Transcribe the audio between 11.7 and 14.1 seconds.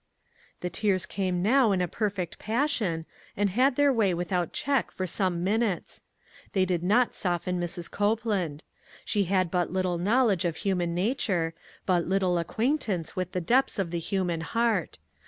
but little acquaintance with the depths of the